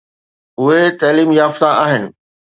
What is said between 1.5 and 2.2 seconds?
آهن.